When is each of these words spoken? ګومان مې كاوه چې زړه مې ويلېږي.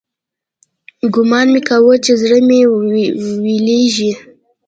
ګومان 1.13 1.47
مې 1.53 1.61
كاوه 1.67 1.95
چې 2.05 2.11
زړه 2.21 2.37
مې 2.47 2.59
ويلېږي. 3.43 4.11